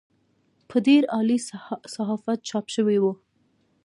[0.69, 1.37] په ډېر عالي
[1.93, 3.13] صحافت چاپ شوې وه.